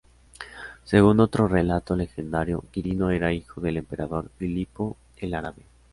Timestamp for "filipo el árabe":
4.39-5.61